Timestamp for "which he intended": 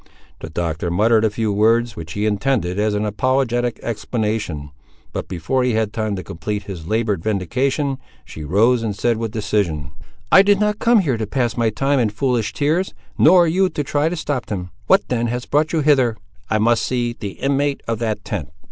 1.95-2.79